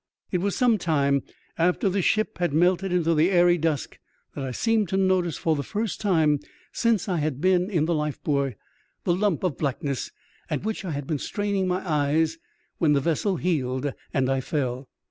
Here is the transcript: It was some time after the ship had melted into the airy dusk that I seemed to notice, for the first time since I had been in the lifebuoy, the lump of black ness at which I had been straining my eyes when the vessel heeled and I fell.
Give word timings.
It 0.31 0.39
was 0.39 0.55
some 0.55 0.79
time 0.79 1.21
after 1.59 1.87
the 1.87 2.01
ship 2.01 2.39
had 2.39 2.55
melted 2.55 2.91
into 2.91 3.13
the 3.13 3.29
airy 3.29 3.59
dusk 3.59 3.99
that 4.33 4.43
I 4.43 4.49
seemed 4.49 4.89
to 4.89 4.97
notice, 4.97 5.37
for 5.37 5.55
the 5.55 5.61
first 5.61 6.01
time 6.01 6.39
since 6.71 7.07
I 7.07 7.17
had 7.17 7.39
been 7.39 7.69
in 7.69 7.85
the 7.85 7.93
lifebuoy, 7.93 8.55
the 9.03 9.13
lump 9.13 9.43
of 9.43 9.59
black 9.59 9.83
ness 9.83 10.09
at 10.49 10.63
which 10.63 10.83
I 10.83 10.89
had 10.89 11.05
been 11.05 11.19
straining 11.19 11.67
my 11.67 11.87
eyes 11.87 12.39
when 12.79 12.93
the 12.93 12.99
vessel 12.99 13.35
heeled 13.35 13.93
and 14.11 14.27
I 14.27 14.41
fell. 14.41 14.89